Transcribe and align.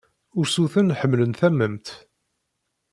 Ursuten 0.39 0.95
ḥemmlen 0.99 1.31
tamemt. 1.39 1.87